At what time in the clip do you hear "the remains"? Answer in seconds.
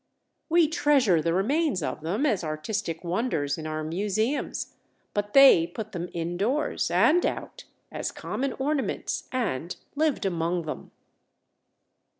1.21-1.83